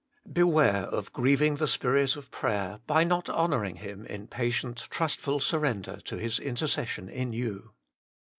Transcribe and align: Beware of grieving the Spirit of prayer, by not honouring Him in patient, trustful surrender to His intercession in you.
Beware 0.33 0.85
of 0.85 1.13
grieving 1.13 1.57
the 1.57 1.67
Spirit 1.67 2.15
of 2.15 2.31
prayer, 2.31 2.79
by 2.87 3.03
not 3.03 3.29
honouring 3.29 3.75
Him 3.75 4.03
in 4.07 4.25
patient, 4.25 4.87
trustful 4.89 5.39
surrender 5.39 5.97
to 6.05 6.17
His 6.17 6.39
intercession 6.39 7.07
in 7.07 7.33
you. 7.33 7.75